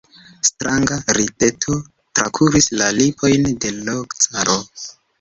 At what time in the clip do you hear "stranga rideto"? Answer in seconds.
0.47-1.77